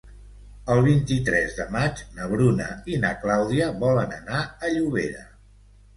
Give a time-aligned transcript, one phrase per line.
[0.75, 5.23] El vint-i-tres de maig na Bruna i na Clàudia volen anar a Llobera.